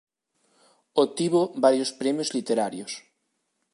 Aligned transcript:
Obtivo 1.03 1.41
varios 1.65 1.89
premios 1.99 2.33
literarios. 2.37 2.91